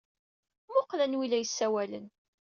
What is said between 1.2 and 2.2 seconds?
ay la yessawalen.